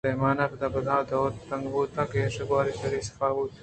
دمانے 0.07 0.43
ءَ 0.45 0.51
پد 0.51 0.63
بزیں 0.73 1.07
دوت 1.09 1.33
تنک 1.47 1.47
تر 1.63 1.69
بوت 1.71 1.89
اَنت 1.97 2.01
ءُکش 2.15 2.35
ءُگوٛر 2.41 2.67
شری 2.79 2.99
ءَ 2.99 3.07
صفا 3.07 3.27
بوت 3.35 3.51